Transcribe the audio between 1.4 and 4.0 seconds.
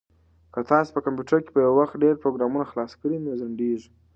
کې په یو وخت ډېر پروګرامونه خلاص کړئ نو ځنډیږي.